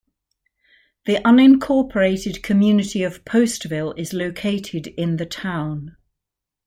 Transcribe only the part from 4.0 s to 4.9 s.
located